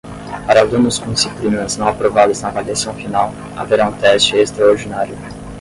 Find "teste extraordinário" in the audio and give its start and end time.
3.95-5.15